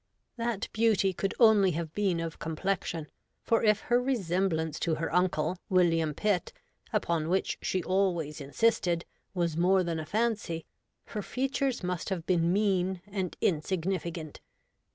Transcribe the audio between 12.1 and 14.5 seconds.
been mean and insignificant.